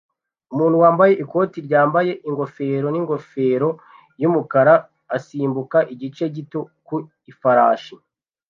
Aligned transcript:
Umuntu 0.53 0.75
wambaye 0.83 1.13
ikoti 1.23 1.57
ryambaye 1.67 2.11
ingofero 2.29 2.87
n'ingofero 2.91 3.69
y'umukara 4.21 4.73
asimbuka 5.15 5.77
igice 5.93 6.25
gito 6.35 6.59
ku 6.85 6.95
ifarashi 7.31 7.95